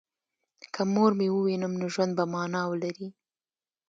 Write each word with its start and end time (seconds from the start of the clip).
که 0.73 0.81
مور 0.93 1.11
مې 1.19 1.27
ووینم 1.31 1.73
نو 1.79 1.85
ژوند 1.93 2.11
به 2.17 2.25
مانا 2.33 2.61
ولري 2.71 3.07